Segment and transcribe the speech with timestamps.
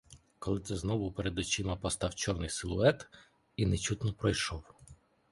[0.39, 3.07] Коли це знову перед очима постав чорний силует
[3.55, 4.63] і нечутно пройшов.